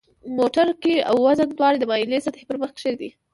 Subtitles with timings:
[0.37, 3.09] موټرګی او وزنه دواړه د مایلې سطحې پر مخ کیږدئ.